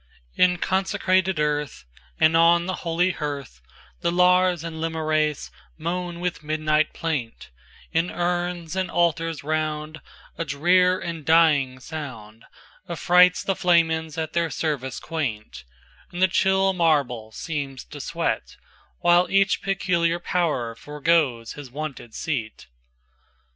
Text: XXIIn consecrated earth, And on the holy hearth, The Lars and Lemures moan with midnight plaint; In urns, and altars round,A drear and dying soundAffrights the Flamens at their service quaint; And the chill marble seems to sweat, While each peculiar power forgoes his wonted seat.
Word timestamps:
XXIIn 0.35 0.59
consecrated 0.59 1.39
earth, 1.39 1.85
And 2.19 2.35
on 2.35 2.65
the 2.65 2.77
holy 2.81 3.11
hearth, 3.11 3.61
The 3.99 4.11
Lars 4.11 4.63
and 4.63 4.81
Lemures 4.81 5.51
moan 5.77 6.19
with 6.19 6.41
midnight 6.41 6.91
plaint; 6.91 7.51
In 7.93 8.09
urns, 8.09 8.75
and 8.75 8.89
altars 8.89 9.43
round,A 9.43 10.43
drear 10.43 10.99
and 10.99 11.23
dying 11.23 11.77
soundAffrights 11.77 13.45
the 13.45 13.55
Flamens 13.55 14.17
at 14.17 14.33
their 14.33 14.49
service 14.49 14.99
quaint; 14.99 15.65
And 16.11 16.19
the 16.19 16.27
chill 16.27 16.73
marble 16.73 17.31
seems 17.31 17.83
to 17.85 18.01
sweat, 18.01 18.57
While 19.01 19.29
each 19.29 19.61
peculiar 19.61 20.17
power 20.17 20.73
forgoes 20.73 21.53
his 21.53 21.69
wonted 21.69 22.15
seat. 22.15 22.65